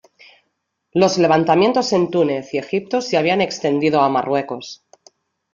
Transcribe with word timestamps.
Los 0.95 1.19
levantamientos 1.19 1.93
en 1.93 2.09
Túnez 2.09 2.51
y 2.55 2.57
Egipto 2.57 3.01
se 3.01 3.17
habían 3.17 3.39
extendido 3.39 4.01
a 4.01 4.09
Marruecos. 4.09 4.83